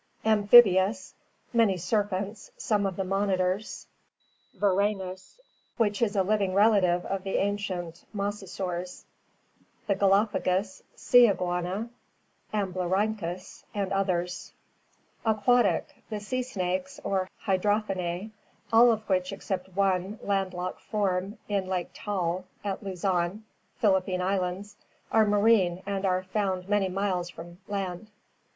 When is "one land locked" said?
19.75-20.81